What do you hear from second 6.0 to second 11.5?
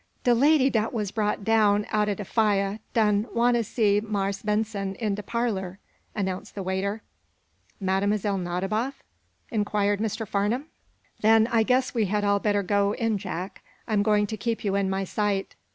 announced the waiter. "Mlle. Nadiboff?" inquired Mr. Farnum. "Then